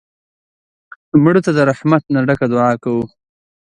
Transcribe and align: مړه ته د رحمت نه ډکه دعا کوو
مړه 1.23 1.41
ته 1.45 1.51
د 1.57 1.59
رحمت 1.69 2.03
نه 2.13 2.19
ډکه 2.27 2.45
دعا 2.53 2.71
کوو 2.83 3.03